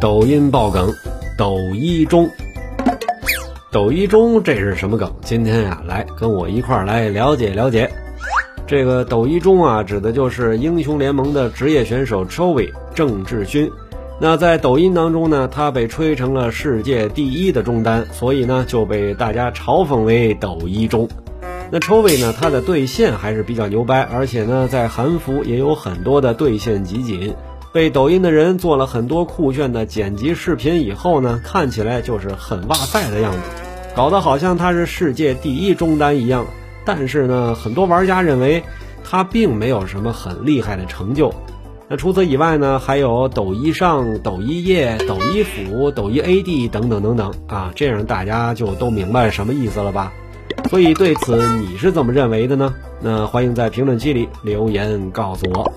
[0.00, 0.90] 抖音爆梗，
[1.36, 2.26] 抖一中。
[3.70, 5.12] 抖一中这是什么梗？
[5.20, 7.90] 今天呀，来跟我一块儿来了解了解。
[8.66, 13.70] 这个抖一中啊，指的就是英雄联盟的职业选手 Chovy 郑智勋。
[14.18, 21.06] 那在抖音当中呢，他被吹成了世界第一的中单，所以呢就被大家嘲讽为抖一中。
[21.70, 27.34] 那 Chovy 呢，他的对线还是比较牛掰，而且呢在韩服也有很多的对线集锦。
[27.72, 33.38] 被抖音的人做了很多酷炫的剪辑视频以后呢，看起来就是很哇塞的样子，
[33.94, 36.46] 搞得好像他是世界第一中单一样。
[36.84, 38.64] 但是呢，很多玩家认为
[39.04, 41.32] 他并没有什么很厉害的成就。
[41.86, 50.12] 那除此以外呢，还有抖音上、抖音夜、抖音辅、抖音 AD 等等等等啊，这样大家就都明白什么意思了吧？
[50.68, 52.74] 所以对此你是怎么认为的呢？
[53.00, 55.72] 那欢迎在评论区里留言告诉我。